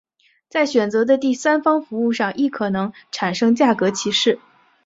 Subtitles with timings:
[0.49, 4.39] 在选择的第三方服务上亦可能产生价格歧视。